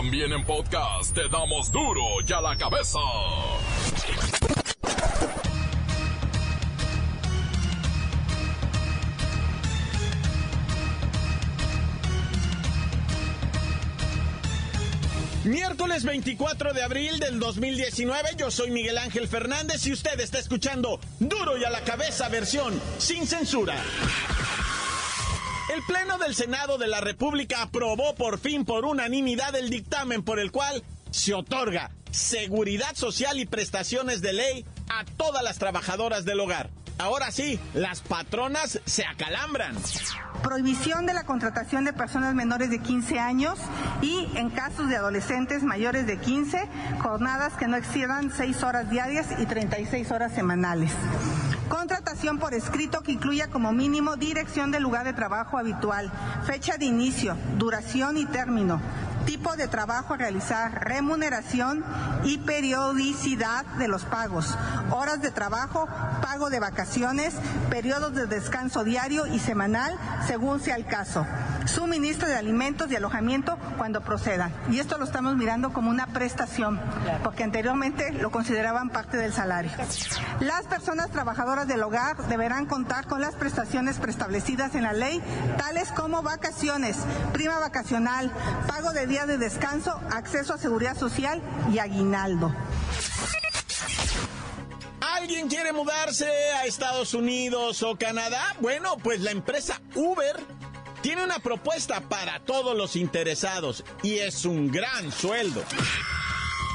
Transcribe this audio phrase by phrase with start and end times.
[0.00, 2.98] También en podcast te damos duro y a la cabeza.
[15.44, 20.98] Miércoles 24 de abril del 2019, yo soy Miguel Ángel Fernández y usted está escuchando
[21.18, 23.74] Duro y a la cabeza versión sin censura.
[25.72, 30.40] El Pleno del Senado de la República aprobó por fin por unanimidad el dictamen por
[30.40, 36.40] el cual se otorga seguridad social y prestaciones de ley a todas las trabajadoras del
[36.40, 36.70] hogar.
[36.98, 39.76] Ahora sí, las patronas se acalambran.
[40.42, 43.56] Prohibición de la contratación de personas menores de 15 años
[44.02, 46.68] y en casos de adolescentes mayores de 15,
[47.00, 50.90] jornadas que no excedan 6 horas diarias y 36 horas semanales.
[52.20, 56.12] Por escrito que incluya como mínimo dirección del lugar de trabajo habitual,
[56.44, 58.78] fecha de inicio, duración y término,
[59.26, 61.84] tipo de trabajo a realizar, remuneración
[62.24, 64.56] y periodicidad de los pagos,
[64.90, 65.88] horas de trabajo,
[66.22, 67.34] pago de vacaciones,
[67.70, 71.26] periodos de descanso diario y semanal, según sea el caso,
[71.66, 74.52] suministro de alimentos y alojamiento cuando procedan.
[74.70, 76.80] Y esto lo estamos mirando como una prestación,
[77.22, 79.70] porque anteriormente lo consideraban parte del salario.
[80.40, 85.22] Las personas trabajadoras del hogar deberán contar con las prestaciones preestablecidas en la ley,
[85.58, 86.96] tales como vacaciones,
[87.32, 88.32] prima vacacional,
[88.66, 91.42] pago de día de descanso, acceso a seguridad social
[91.74, 92.54] y aguinaldo.
[95.00, 98.54] ¿Alguien quiere mudarse a Estados Unidos o Canadá?
[98.60, 100.36] Bueno, pues la empresa Uber
[101.02, 105.64] tiene una propuesta para todos los interesados y es un gran sueldo.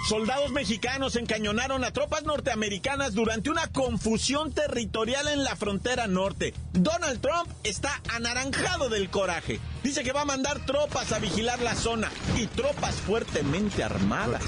[0.08, 6.54] Soldados mexicanos encañonaron a tropas norteamericanas durante una confusión territorial en la frontera norte.
[6.74, 9.60] Donald Trump está anaranjado del coraje.
[9.82, 14.44] Dice que va a mandar tropas a vigilar la zona y tropas fuertemente armadas.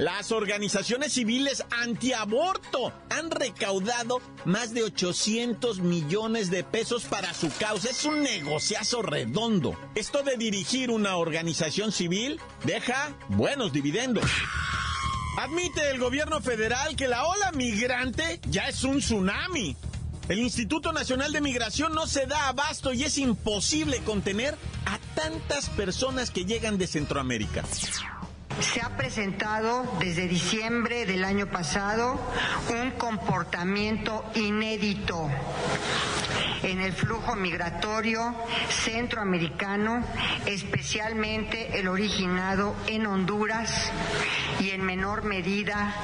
[0.00, 7.90] Las organizaciones civiles antiaborto han recaudado más de 800 millones de pesos para su causa.
[7.90, 9.76] Es un negociazo redondo.
[9.94, 14.24] Esto de dirigir una organización civil deja buenos dividendos.
[15.36, 19.76] Admite el gobierno federal que la ola migrante ya es un tsunami.
[20.30, 24.56] El Instituto Nacional de Migración no se da abasto y es imposible contener
[24.86, 27.64] a tantas personas que llegan de Centroamérica.
[28.58, 32.20] Se ha presentado desde diciembre del año pasado
[32.68, 35.30] un comportamiento inédito
[36.62, 38.34] en el flujo migratorio
[38.68, 40.04] centroamericano,
[40.44, 43.90] especialmente el originado en Honduras
[44.60, 45.94] y en menor medida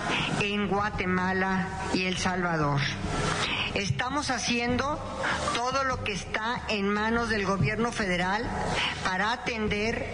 [0.40, 2.80] en Guatemala y El Salvador.
[3.76, 4.98] Estamos haciendo
[5.54, 8.42] todo lo que está en manos del gobierno federal
[9.04, 10.06] para atender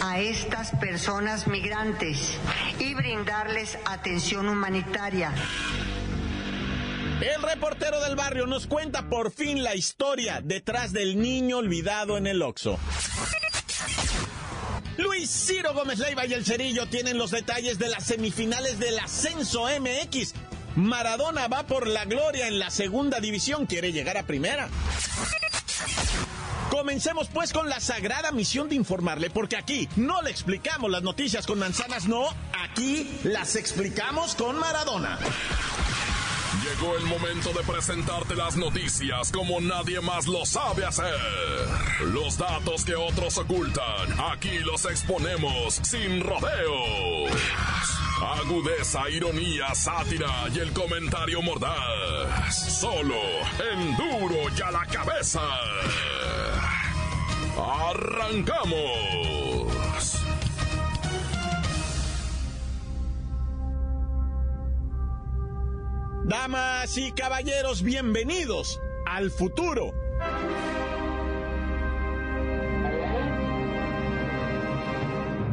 [0.00, 2.38] a estas personas migrantes
[2.78, 5.34] y brindarles atención humanitaria.
[7.20, 12.26] El reportero del barrio nos cuenta por fin la historia detrás del niño olvidado en
[12.26, 12.78] el Oxo.
[14.96, 19.66] Luis Ciro Gómez Leiva y el Cerillo tienen los detalles de las semifinales del Ascenso
[19.66, 20.32] MX.
[20.76, 24.68] Maradona va por la gloria en la segunda división, quiere llegar a primera.
[26.70, 31.46] Comencemos pues con la sagrada misión de informarle, porque aquí no le explicamos las noticias
[31.46, 32.24] con manzanas, no,
[32.64, 35.18] aquí las explicamos con Maradona.
[36.62, 41.14] Llegó el momento de presentarte las noticias como nadie más lo sabe hacer.
[42.12, 47.30] Los datos que otros ocultan, aquí los exponemos sin rodeos.
[48.20, 52.78] Agudeza, ironía, sátira y el comentario mordaz.
[52.78, 53.14] Solo
[53.72, 55.40] en duro y a la cabeza.
[57.56, 59.00] ¡Arrancamos!
[66.24, 69.94] Damas y caballeros, bienvenidos al futuro.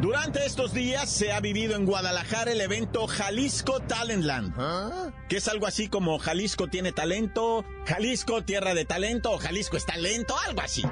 [0.07, 4.53] Durante estos días se ha vivido en Guadalajara el evento Jalisco Talentland,
[5.27, 9.97] que es algo así como Jalisco tiene talento, Jalisco tierra de talento o Jalisco está
[9.97, 10.83] lento, algo así.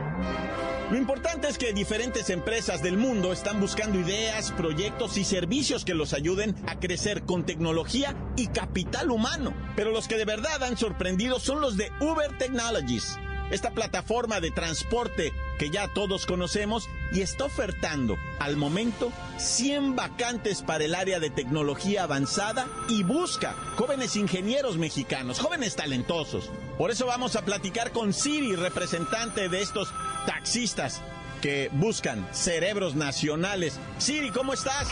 [0.91, 5.93] Lo importante es que diferentes empresas del mundo están buscando ideas, proyectos y servicios que
[5.93, 9.53] los ayuden a crecer con tecnología y capital humano.
[9.77, 13.17] Pero los que de verdad han sorprendido son los de Uber Technologies,
[13.49, 20.61] esta plataforma de transporte que ya todos conocemos y está ofertando al momento 100 vacantes
[20.61, 26.49] para el área de tecnología avanzada y busca jóvenes ingenieros mexicanos, jóvenes talentosos.
[26.77, 29.93] Por eso vamos a platicar con Siri, representante de estos
[30.25, 31.01] taxistas
[31.41, 33.79] que buscan cerebros nacionales.
[33.97, 34.87] Siri, ¿cómo estás?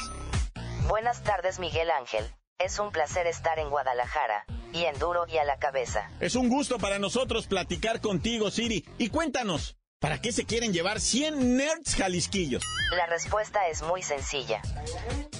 [0.88, 2.26] Buenas tardes, Miguel Ángel.
[2.60, 6.10] Es un placer estar en Guadalajara, y en duro y a la cabeza.
[6.20, 8.84] Es un gusto para nosotros platicar contigo, Siri.
[8.98, 12.62] Y cuéntanos, ¿para qué se quieren llevar 100 nerds jalisquillos?
[12.92, 14.62] La respuesta es muy sencilla.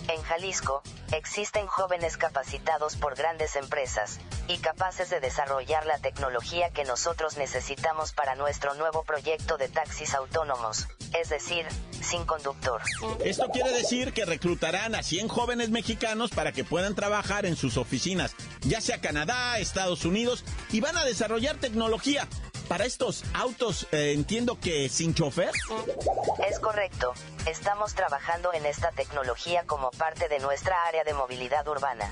[0.08, 0.82] En Jalisco,
[1.12, 8.14] existen jóvenes capacitados por grandes empresas, y capaces de desarrollar la tecnología que nosotros necesitamos
[8.14, 10.88] para nuestro nuevo proyecto de taxis autónomos,
[11.20, 11.66] es decir,
[12.02, 12.82] sin conductor.
[13.24, 17.76] Esto quiere decir que reclutarán a 100 jóvenes mexicanos para que puedan trabajar en sus
[17.76, 22.30] oficinas, ya sea Canadá, Estados Unidos, y van a desarrollar tecnología
[22.68, 25.52] para estos autos, eh, entiendo que sin chofer.
[26.48, 27.14] Es correcto.
[27.46, 32.12] Estamos trabajando en esta tecnología como parte de nuestra área de movilidad urbana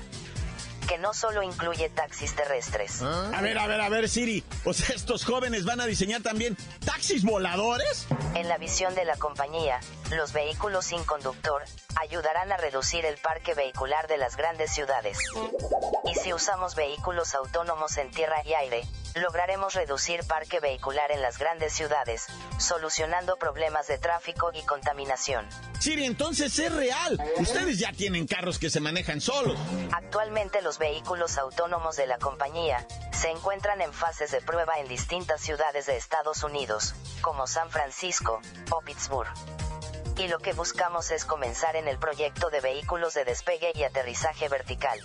[0.92, 3.02] que no solo incluye taxis terrestres.
[3.02, 4.44] A ver, a ver, a ver, Siri.
[4.64, 8.06] O sea, estos jóvenes van a diseñar también taxis voladores.
[8.34, 11.62] En la visión de la compañía, los vehículos sin conductor
[11.96, 15.18] ayudarán a reducir el parque vehicular de las grandes ciudades.
[16.04, 21.38] Y si usamos vehículos autónomos en tierra y aire, lograremos reducir parque vehicular en las
[21.38, 22.26] grandes ciudades,
[22.58, 25.46] solucionando problemas de tráfico y contaminación.
[25.78, 27.22] Siri, entonces es real.
[27.38, 29.58] Ustedes ya tienen carros que se manejan solos.
[29.92, 35.40] Actualmente los vehículos autónomos de la compañía se encuentran en fases de prueba en distintas
[35.40, 39.32] ciudades de Estados Unidos, como San Francisco o Pittsburgh.
[40.18, 44.48] Y lo que buscamos es comenzar en el proyecto de vehículos de despegue y aterrizaje
[44.48, 45.00] vertical.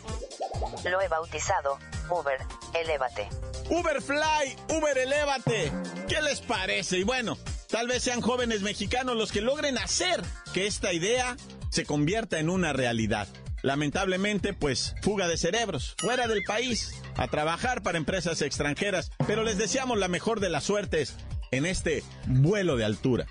[0.83, 1.79] Lo he bautizado
[2.09, 2.39] Uber,
[2.73, 3.29] Elévate.
[3.69, 5.71] Uberfly, Uber Elévate.
[6.07, 6.99] ¿Qué les parece?
[6.99, 7.37] Y bueno,
[7.69, 10.21] tal vez sean jóvenes mexicanos los que logren hacer
[10.53, 11.35] que esta idea
[11.69, 13.27] se convierta en una realidad.
[13.63, 19.57] Lamentablemente, pues, fuga de cerebros, fuera del país, a trabajar para empresas extranjeras, pero les
[19.57, 21.15] deseamos la mejor de las suertes
[21.51, 23.25] en este vuelo de altura.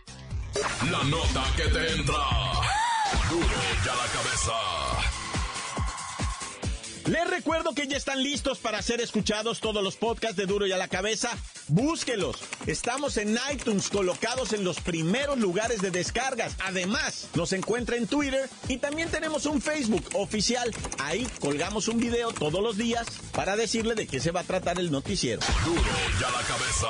[0.90, 2.16] La nota que te entra.
[3.30, 3.46] Duro
[3.84, 5.05] ya la cabeza.
[7.06, 10.72] Les recuerdo que ya están listos para ser escuchados todos los podcasts de Duro y
[10.72, 11.30] a la Cabeza.
[11.68, 12.36] Búsquelos.
[12.66, 16.56] Estamos en iTunes colocados en los primeros lugares de descargas.
[16.64, 20.74] Además, nos encuentra en Twitter y también tenemos un Facebook oficial.
[20.98, 24.80] Ahí colgamos un video todos los días para decirle de qué se va a tratar
[24.80, 25.42] el noticiero.
[25.64, 25.82] Duro
[26.20, 26.88] ya la cabeza.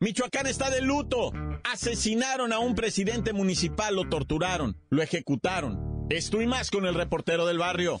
[0.00, 1.32] Michoacán está de luto.
[1.64, 5.95] Asesinaron a un presidente municipal, lo torturaron, lo ejecutaron.
[6.08, 8.00] Esto y más con el reportero del barrio.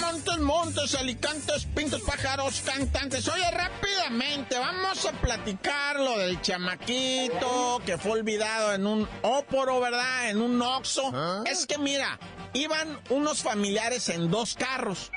[0.00, 3.28] Montes, montes, alicantes, pintos, pájaros, cantantes.
[3.28, 10.30] Oye, rápidamente, vamos a platicar lo del chamaquito que fue olvidado en un óporo, ¿verdad?
[10.30, 11.12] En un oxo.
[11.44, 12.18] Es que mira,
[12.54, 15.12] iban unos familiares en dos carros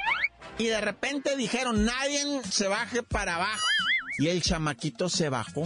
[0.57, 3.65] y de repente dijeron, nadie se baje para abajo.
[4.17, 5.63] Y el chamaquito se bajó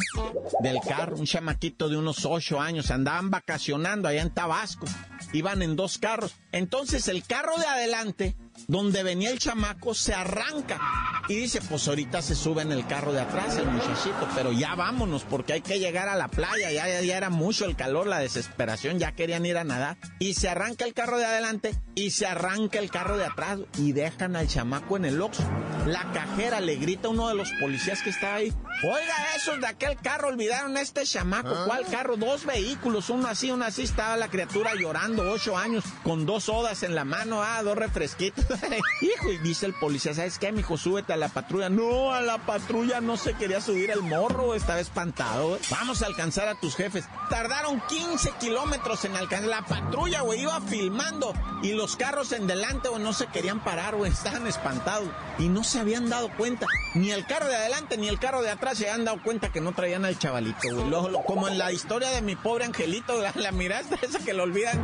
[0.62, 4.86] del carro, un chamaquito de unos ocho años, andaban vacacionando allá en Tabasco,
[5.34, 6.36] iban en dos carros.
[6.52, 8.36] Entonces el carro de adelante,
[8.68, 10.80] donde venía el chamaco, se arranca
[11.28, 14.76] y dice, pues ahorita se sube en el carro de atrás el muchachito, pero ya
[14.76, 18.06] vámonos porque hay que llegar a la playa, ya, ya, ya era mucho el calor,
[18.06, 19.98] la desesperación, ya querían ir a nadar.
[20.20, 23.92] Y se arranca el carro de adelante y se arranca el carro de atrás y
[23.92, 25.44] dejan al chamaco en el oxo.
[25.88, 29.68] La cajera le grita a uno de los policías que está ahí, oiga, esos de
[29.68, 32.18] aquel carro olvidaron a este chamaco, ¿cuál carro?
[32.18, 36.84] Dos vehículos, uno así, uno así, estaba la criatura llorando, ocho años, con dos sodas
[36.84, 38.46] en la mano, ah, dos refresquitos.
[39.02, 40.78] Hijo, y dice el policía, ¿sabes qué, mijo?
[40.78, 41.70] Súbete a la patrulla.
[41.70, 45.50] No, a la patrulla no se quería subir el morro, estaba espantado.
[45.50, 45.62] güey.
[45.72, 47.06] Vamos a alcanzar a tus jefes.
[47.30, 49.50] Tardaron 15 kilómetros en alcanzar.
[49.50, 51.34] La patrulla, güey, iba filmando.
[51.64, 55.08] Y los carros en delante, güey, no se querían parar, güey, estaban espantados.
[55.40, 56.68] Y no se habían dado cuenta.
[56.94, 59.62] Ni el carro de adelante ni el carro de atrás se habían dado cuenta que
[59.62, 61.14] no traían al chavalito, güey.
[61.26, 64.80] Como en la historia de mi pobre angelito, la, la miraste esa que lo olvidan.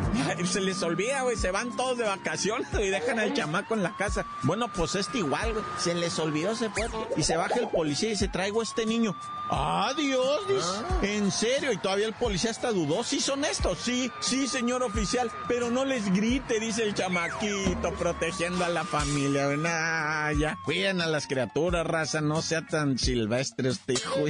[0.45, 3.95] Se les olvida, güey, se van todos de vacaciones y dejan al chamaco en la
[3.95, 4.25] casa.
[4.43, 5.65] Bueno, pues este igual, güey.
[5.77, 6.87] Se les olvidó, se fue.
[7.17, 9.15] Y se baja el policía y dice, traigo a este niño.
[9.49, 11.15] Adiós, dice.
[11.17, 13.03] En serio, y todavía el policía está dudó.
[13.03, 13.79] ¿Sí son estos?
[13.79, 15.31] Sí, sí, señor oficial.
[15.47, 19.47] Pero no les grite, dice el chamaquito, protegiendo a la familia.
[19.57, 20.57] Nah, ya.
[20.63, 22.21] Cuiden a las criaturas, raza.
[22.21, 24.21] No sea tan silvestre este hijo.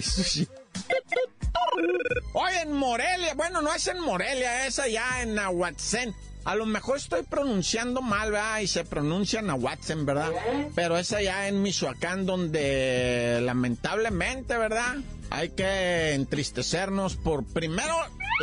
[2.34, 6.16] Oye, en Morelia, bueno, no es en Morelia, es allá en Nahuatzén.
[6.44, 8.60] A lo mejor estoy pronunciando mal, ¿verdad?
[8.60, 10.32] Y se pronuncia Nahuatzen, ¿verdad?
[10.74, 14.96] Pero es allá en Michoacán donde lamentablemente, ¿verdad?
[15.30, 17.94] Hay que entristecernos por primero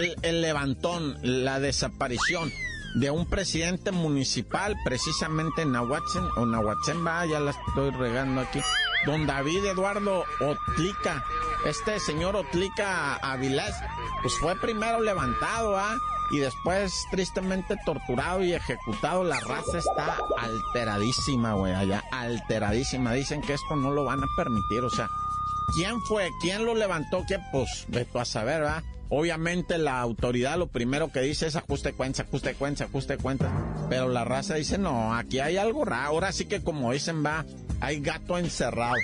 [0.00, 2.52] el, el levantón, la desaparición
[2.94, 8.60] de un presidente municipal, precisamente en Nahuatzen, o Nahuatzen, va, ya la estoy regando aquí.
[9.06, 11.24] Don David Eduardo Otlica,
[11.64, 13.74] este señor Otlica Avilés,
[14.22, 15.96] pues fue primero levantado, ¿ah?
[16.30, 19.24] Y después tristemente torturado y ejecutado.
[19.24, 23.12] La raza está alteradísima, güey, allá, alteradísima.
[23.12, 25.08] Dicen que esto no lo van a permitir, o sea,
[25.74, 26.28] ¿quién fue?
[26.40, 27.24] ¿Quién lo levantó?
[27.26, 27.38] ¿Qué?
[27.50, 28.82] Pues, tú a saber, ¿verdad?
[29.10, 33.50] Obviamente la autoridad lo primero que dice es ajuste cuenta, ajuste cuenta, ajuste cuenta.
[33.88, 36.08] Pero la raza dice, no, aquí hay algo raro.
[36.08, 37.46] Ahora sí que como dicen, va,
[37.80, 38.96] hay gato encerrado.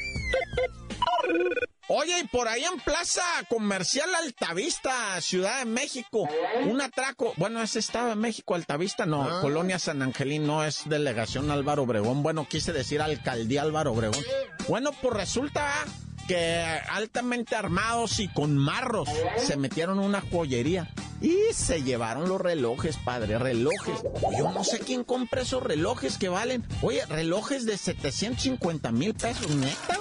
[1.89, 6.27] Oye, y por ahí en Plaza Comercial Altavista, Ciudad de México,
[6.67, 7.35] un atraco.
[7.37, 9.41] Bueno, es Estado de México, Altavista, no, ah.
[9.43, 12.23] Colonia San Angelín, no es delegación Álvaro Obregón.
[12.23, 14.25] Bueno, quise decir alcaldía Álvaro Obregón.
[14.67, 15.85] Bueno, pues resulta
[16.27, 20.91] que altamente armados y con marros se metieron en una joyería.
[21.21, 24.03] Y se llevaron los relojes, padre, relojes.
[24.39, 26.67] Yo no sé quién compra esos relojes que valen.
[26.83, 29.94] Oye, relojes de 750 mil pesos, neta,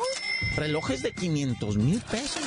[0.56, 2.44] relojes de 500 mil pesos.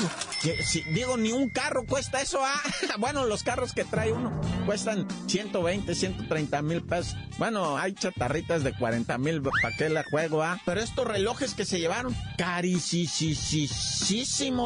[0.62, 2.40] Si, digo, ni un carro cuesta eso.
[2.42, 2.62] Ah,
[2.98, 4.32] bueno, los carros que trae uno
[4.64, 7.16] cuestan 120, 130 mil pesos.
[7.38, 10.42] Bueno, hay chatarritas de 40 mil, ¿para qué la juego?
[10.42, 10.60] Ah?
[10.64, 13.08] Pero estos relojes que se llevaron, carísimo,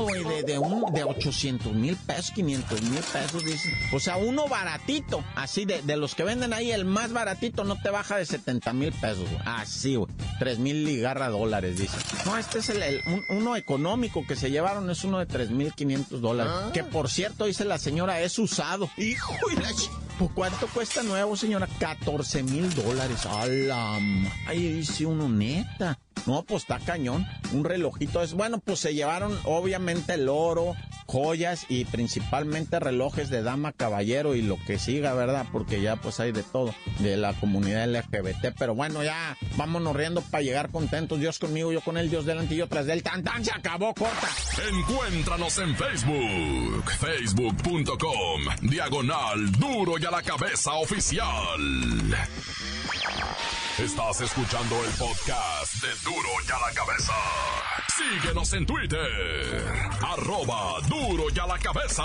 [0.03, 3.75] güey, de, de, un, de 800 mil pesos, 500 mil pesos, dicen.
[3.93, 7.81] O sea, uno baratito, así de, de los que venden ahí, el más baratito no
[7.81, 10.11] te baja de 70 mil pesos, Así, güey.
[10.39, 11.97] 3 mil ligarra dólares, dice.
[12.27, 15.27] No, este es el, uno económico que se llevaron, es uno de
[15.77, 16.53] 3.500 dólares.
[16.55, 16.71] Ah.
[16.73, 18.91] Que por cierto, dice la señora, es usado.
[18.97, 19.71] Hijo de la...
[20.35, 21.67] ¿Cuánto cuesta nuevo, señora?
[21.79, 23.25] 14 mil dólares.
[23.25, 23.99] ¡Hala!
[24.47, 25.99] Ahí dice uno, neta.
[26.27, 27.27] No, pues está cañón.
[27.53, 28.35] Un relojito es.
[28.35, 30.75] Bueno, pues se llevaron obviamente el oro,
[31.07, 35.47] joyas y principalmente relojes de dama, caballero y lo que siga, ¿verdad?
[35.51, 38.55] Porque ya pues hay de todo de la comunidad LGBT.
[38.59, 41.19] Pero bueno, ya vámonos riendo para llegar contentos.
[41.19, 43.95] Dios conmigo, yo con él, Dios delante y yo tras del tan tan se acabó
[43.95, 44.29] corta.
[44.71, 51.61] Encuéntranos en Facebook, facebook.com, diagonal duro y a la cabeza oficial.
[53.79, 57.13] Estás escuchando el podcast de Duro y a la cabeza.
[57.87, 59.63] Síguenos en Twitter.
[60.03, 62.03] Arroba Duro y a la cabeza.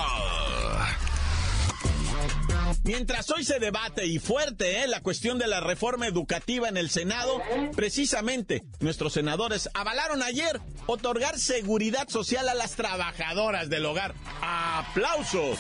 [2.84, 4.88] Mientras hoy se debate y fuerte ¿eh?
[4.88, 7.42] la cuestión de la reforma educativa en el Senado,
[7.76, 14.16] precisamente nuestros senadores avalaron ayer otorgar seguridad social a las trabajadoras del hogar.
[14.42, 15.60] ¡Aplausos!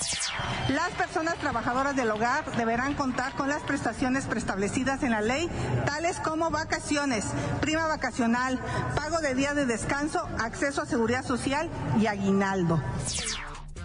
[0.70, 5.50] Las personas trabajadoras del hogar deberán contar con las prestaciones preestablecidas en la ley,
[5.86, 7.26] tales como vacaciones,
[7.62, 8.60] prima vacacional,
[8.96, 11.70] pago de días de descanso, acceso a seguridad social
[12.00, 12.82] y aguinaldo.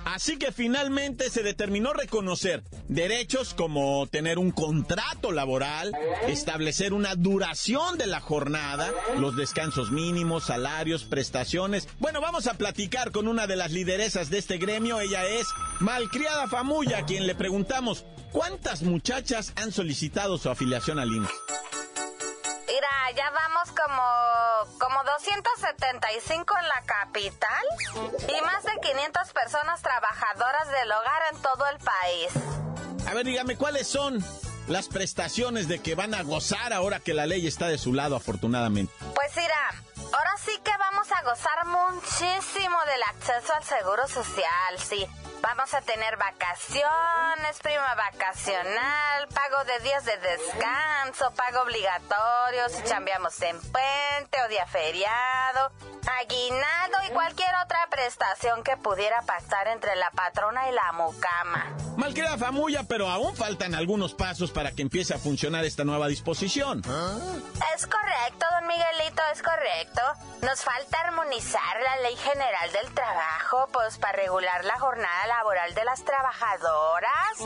[0.04, 5.92] Así que finalmente se determinó reconocer derechos como tener un contrato laboral,
[6.26, 11.88] establecer una duración de la jornada, los descansos mínimos, salarios, prestaciones.
[11.99, 15.00] Bueno, vamos a platicar con una de las lideresas de este gremio.
[15.00, 15.47] Ella es
[15.80, 21.28] Malcriada Famuya, a quien le preguntamos cuántas muchachas han solicitado su afiliación al INE.
[23.17, 27.64] Ya vamos como, como 275 en la capital
[28.29, 33.09] y más de 500 personas trabajadoras del hogar en todo el país.
[33.09, 34.25] A ver, dígame, ¿cuáles son
[34.69, 38.14] las prestaciones de que van a gozar ahora que la ley está de su lado,
[38.14, 38.93] afortunadamente?
[39.14, 39.75] Pues mira,
[40.12, 45.07] ahora sí que vamos a gozar muchísimo del acceso al seguro social, sí.
[45.43, 53.40] Vamos a tener vacaciones, prima vacacional, pago de días de descanso, pago obligatorio si cambiamos
[53.40, 55.73] en puente o día feriado,
[56.21, 61.75] aguinaldo y cualquier otra prestación que pudiera pasar entre la patrona y la mucama.
[61.97, 66.83] Malquera famulla, pero aún faltan algunos pasos para que empiece a funcionar esta nueva disposición.
[67.75, 70.00] Es correcto, don Miguelito, es correcto.
[70.42, 75.85] Nos falta armonizar la ley general del trabajo, pues para regular la jornada laboral de
[75.85, 77.38] las trabajadoras,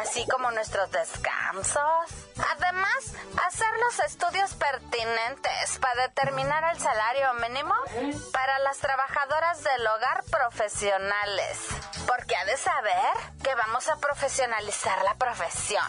[0.00, 2.10] así como nuestros descansos.
[2.56, 3.14] Además,
[3.46, 7.74] hacer los estudios pertinentes para determinar el salario mínimo
[8.32, 11.58] para las trabajadoras del hogar profesionales.
[12.06, 15.84] Porque ha de saber que vamos a profesionalizar la profesión.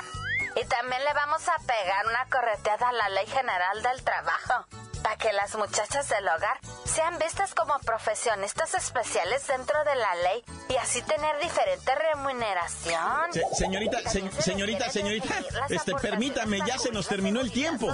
[0.55, 4.65] Y también le vamos a pegar una correteada a la Ley General del Trabajo
[5.09, 10.43] para que las muchachas del hogar sean vistas como profesionistas especiales dentro de la ley
[10.69, 13.33] y así tener diferente remuneración.
[13.53, 15.35] señorita, señorita, señorita,
[15.69, 17.87] este, permítame, ya se nos terminó el tiempo.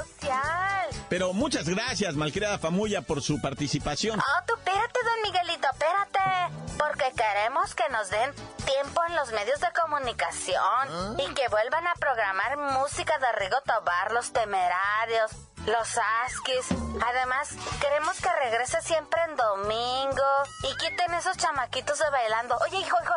[1.07, 4.19] Pero muchas gracias, malcriada Famuya, por su participación.
[4.19, 6.53] Oh, tú espérate, don Miguelito, espérate.
[6.77, 8.33] Porque queremos que nos den
[8.65, 11.15] tiempo en los medios de comunicación ¿Ah?
[11.17, 15.31] y que vuelvan a programar música de Rigo Tobar, los temerarios,
[15.65, 16.65] los Askis.
[17.05, 17.49] Además,
[17.81, 20.23] queremos que regrese siempre en domingo
[20.63, 22.57] y quiten esos chamaquitos de bailando.
[22.59, 23.15] Oye, hijo, hijo,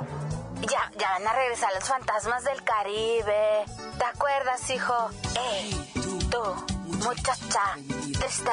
[0.62, 3.64] ya, ya van a regresar los fantasmas del Caribe.
[3.98, 5.10] ¿Te acuerdas, hijo?
[5.38, 5.92] Ey,
[6.30, 6.42] tú,
[7.04, 7.74] muchacha,
[8.18, 8.50] triste,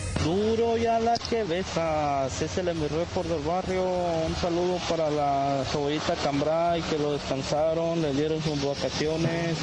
[0.23, 3.83] Duro y a la que besas, es el emirre por del barrio.
[4.27, 9.57] Un saludo para la Sobrita Cambrai que lo descansaron, le dieron sus vacaciones.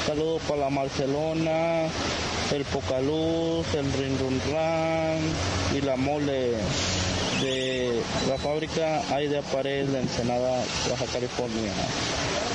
[0.00, 1.88] Un saludo para la Marcelona,
[2.52, 5.20] el Pocaluz, el Rin Run Ran
[5.76, 6.52] y la mole
[7.42, 11.72] de la fábrica Aide Pared de Ensenada, Baja California.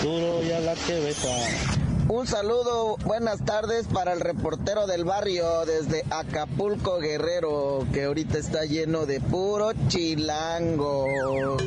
[0.02, 1.87] Duro y a la que besa.
[2.10, 8.64] Un saludo, buenas tardes para el reportero del barrio desde Acapulco Guerrero, que ahorita está
[8.64, 11.58] lleno de puro chilango.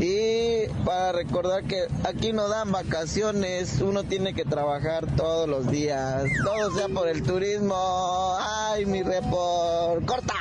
[0.00, 6.24] Y para recordar que aquí no dan vacaciones, uno tiene que trabajar todos los días,
[6.44, 8.36] todo sea por el turismo.
[8.40, 10.34] Ay, mi report, corta.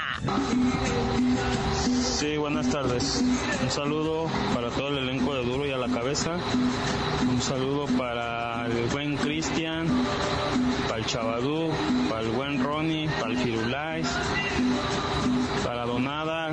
[2.25, 3.23] Sí, buenas tardes.
[3.61, 6.37] Un saludo para todo el elenco de Duro y a la Cabeza.
[7.29, 9.87] Un saludo para el buen Cristian,
[10.87, 11.69] para el Chavadú,
[12.09, 14.07] para el buen Ronnie, para el Firulais,
[15.63, 16.49] para Donada,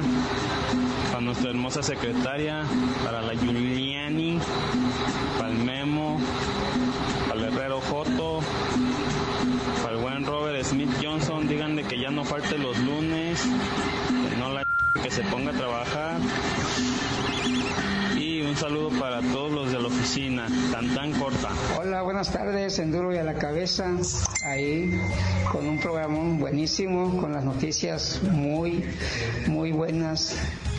[1.09, 2.65] para nuestra hermosa secretaria,
[3.03, 4.39] para la Giuliani,
[5.39, 6.21] para el Memo,
[7.29, 8.41] para el Herrero Joto,
[9.83, 11.49] para el buen Robert Smith Johnson.
[11.49, 13.12] Díganle que ya no falte los lunes,
[15.03, 16.21] que se ponga a trabajar.
[18.17, 21.49] Y un saludo para todos los de la oficina, tan tan corta.
[21.79, 23.97] Hola, buenas tardes, en Duro y a la Cabeza,
[24.45, 25.01] ahí
[25.51, 28.85] con un programa buenísimo, con las noticias muy,
[29.49, 30.37] muy buenas,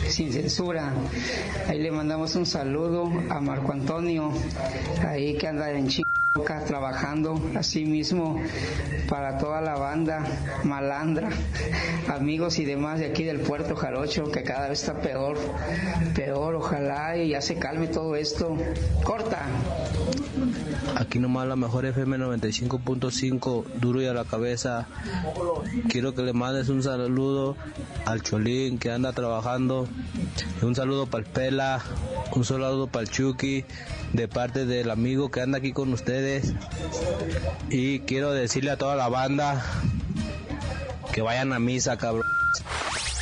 [0.08, 0.92] sin censura.
[1.68, 4.32] Ahí le mandamos un saludo a Marco Antonio,
[5.06, 6.03] ahí que anda en Chica
[6.42, 8.40] trabajando, así mismo
[9.08, 10.24] para toda la banda
[10.64, 11.28] malandra,
[12.08, 15.38] amigos y demás de aquí del puerto Jarocho, que cada vez está peor,
[16.16, 18.56] peor, ojalá y ya se calme todo esto.
[19.04, 19.46] Corta.
[21.14, 24.88] Aquí nomás la mejor FM 95.5, duro y a la cabeza.
[25.88, 27.56] Quiero que le mandes un saludo
[28.04, 29.86] al Cholín que anda trabajando.
[30.60, 31.80] Un saludo para el Pela,
[32.34, 33.64] un saludo para el Chucky,
[34.12, 36.52] de parte del amigo que anda aquí con ustedes.
[37.70, 39.64] Y quiero decirle a toda la banda
[41.12, 42.26] que vayan a misa, cabrón.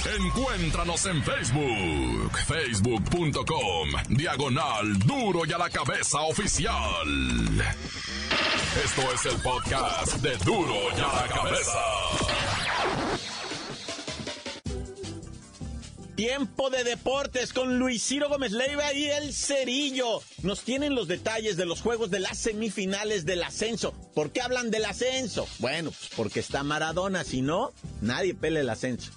[0.05, 7.07] Encuéntranos en Facebook, facebook.com, diagonal duro y a la cabeza oficial.
[8.85, 11.79] Esto es el podcast de duro y a la cabeza.
[16.17, 20.21] Tiempo de deportes con Luis Ciro Gómez Leiva y el Cerillo.
[20.43, 23.95] Nos tienen los detalles de los juegos de las semifinales del ascenso.
[24.15, 25.47] ¿Por qué hablan del ascenso?
[25.61, 29.13] Bueno, pues porque está Maradona, si no, nadie pele el ascenso.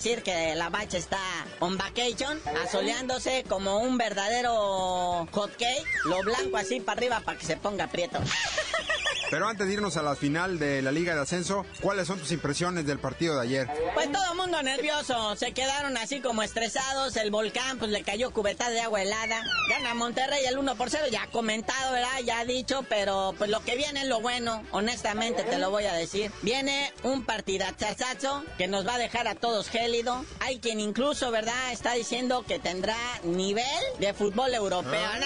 [0.00, 1.18] Decir que la bacha está
[1.58, 7.44] on vacation, asoleándose como un verdadero hot cake, lo blanco así para arriba para que
[7.44, 8.18] se ponga prieto.
[9.30, 12.32] Pero antes de irnos a la final de la Liga de Ascenso, ¿cuáles son tus
[12.32, 13.68] impresiones del partido de ayer?
[13.94, 18.70] Pues todo mundo nervioso, se quedaron así como estresados, el volcán pues le cayó cubeta
[18.70, 22.20] de agua helada, gana Monterrey el 1 por 0, ya comentado, ¿verdad?
[22.24, 25.92] Ya dicho, pero pues lo que viene es lo bueno, honestamente te lo voy a
[25.92, 26.32] decir.
[26.42, 30.24] Viene un partidazazazo que nos va a dejar a todos gélido.
[30.40, 31.72] Hay quien incluso, ¿verdad?
[31.72, 33.64] Está diciendo que tendrá nivel
[33.98, 35.00] de fútbol europeo.
[35.00, 35.20] Ah.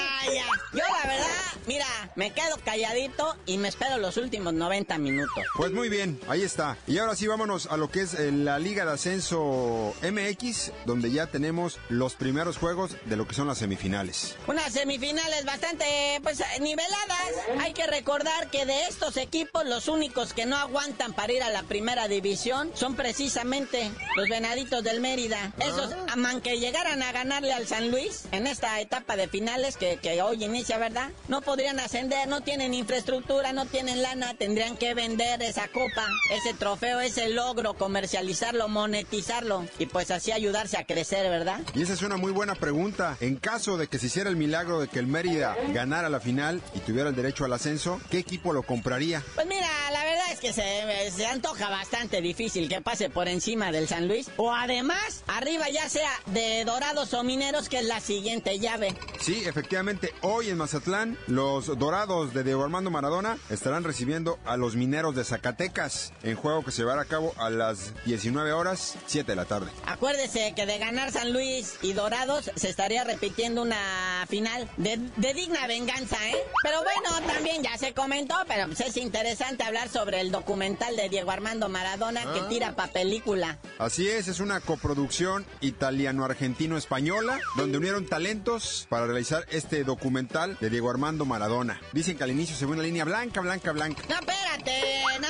[0.73, 1.87] Yo la verdad, mira,
[2.17, 5.44] me quedo calladito y me espero los últimos 90 minutos.
[5.57, 6.76] Pues muy bien, ahí está.
[6.87, 11.11] Y ahora sí vámonos a lo que es eh, la Liga de Ascenso MX, donde
[11.11, 14.37] ya tenemos los primeros juegos de lo que son las semifinales.
[14.46, 15.85] Unas semifinales bastante,
[16.22, 17.33] pues, niveladas.
[17.61, 21.50] Hay que recordar que de estos equipos, los únicos que no aguantan para ir a
[21.50, 25.52] la primera división son precisamente los Venaditos del Mérida.
[25.59, 29.98] Esos, aman que llegaran a ganarle al San Luis en esta etapa de finales que,
[29.98, 31.11] que hoy inicia, ¿verdad?
[31.28, 36.55] No podrían ascender, no tienen infraestructura, no tienen lana, tendrían que vender esa copa, ese
[36.55, 41.61] trofeo, ese logro, comercializarlo, monetizarlo y pues así ayudarse a crecer, ¿verdad?
[41.75, 43.16] Y esa es una muy buena pregunta.
[43.20, 46.62] En caso de que se hiciera el milagro de que el Mérida ganara la final
[46.75, 49.23] y tuviera el derecho al ascenso, ¿qué equipo lo compraría?
[49.35, 53.73] Pues mira, la verdad es que se, se antoja bastante difícil que pase por encima
[53.73, 54.31] del San Luis.
[54.37, 58.94] O además, arriba ya sea de Dorados o Mineros, que es la siguiente llave.
[59.20, 64.76] Sí, efectivamente, hoy en Mazatlán, los Dorados de Diego Armando Maradona estarán recibiendo a los
[64.76, 69.32] Mineros de Zacatecas en juego que se llevará a cabo a las 19 horas 7
[69.32, 69.70] de la tarde.
[69.87, 75.34] Acuérdese que de ganar San Luis y Dorados se estaría repitiendo una final de, de
[75.34, 76.37] digna venganza, ¿eh?
[76.62, 81.08] Pero bueno, también ya se comentó, pero pues es interesante hablar sobre el documental de
[81.08, 83.58] Diego Armando Maradona que tira pa' película.
[83.78, 90.90] Así es, es una coproducción italiano-argentino-española donde unieron talentos para realizar este documental de Diego
[90.90, 91.80] Armando Maradona.
[91.92, 94.03] Dicen que al inicio se ve una línea blanca, blanca, blanca.
[94.09, 95.29] No, espérate, no.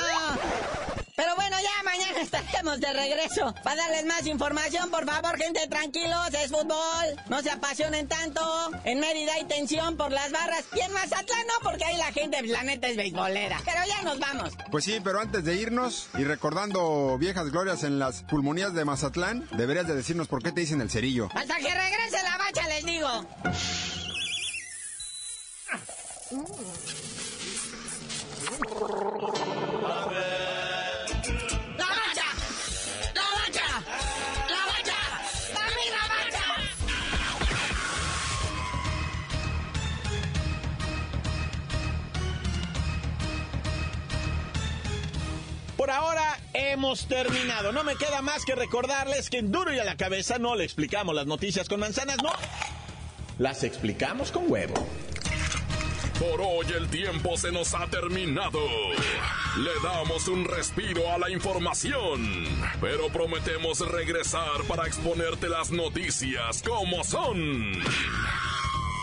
[1.16, 3.54] Pero bueno, ya mañana estaremos de regreso.
[3.62, 7.22] Para darles más información, por favor, gente, tranquilos, es fútbol.
[7.28, 8.42] No se apasionen tanto.
[8.84, 10.64] En Mérida hay tensión por las barras.
[10.74, 13.60] Y en Mazatlán no, porque ahí la gente, la neta, es beisbolera.
[13.64, 14.52] Pero ya nos vamos.
[14.70, 19.48] Pues sí, pero antes de irnos y recordando viejas glorias en las pulmonías de Mazatlán,
[19.52, 21.28] deberías de decirnos por qué te dicen el cerillo.
[21.34, 23.08] Hasta que regrese la bacha, les digo.
[45.84, 47.70] Por ahora hemos terminado.
[47.70, 50.64] No me queda más que recordarles que en Duro y a la cabeza no le
[50.64, 52.32] explicamos las noticias con manzanas, no.
[53.36, 54.72] Las explicamos con huevo.
[56.18, 58.60] Por hoy el tiempo se nos ha terminado.
[59.58, 62.46] Le damos un respiro a la información,
[62.80, 67.74] pero prometemos regresar para exponerte las noticias como son.